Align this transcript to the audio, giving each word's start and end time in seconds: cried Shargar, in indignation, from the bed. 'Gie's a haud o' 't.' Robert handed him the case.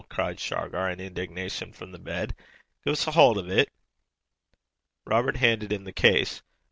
cried 0.09 0.39
Shargar, 0.39 0.89
in 0.89 0.99
indignation, 0.99 1.71
from 1.71 1.91
the 1.91 1.99
bed. 1.99 2.33
'Gie's 2.83 3.05
a 3.05 3.11
haud 3.11 3.37
o' 3.37 3.43
't.' 3.45 3.67
Robert 5.05 5.35
handed 5.35 5.71
him 5.71 5.83
the 5.83 5.93
case. 5.93 6.41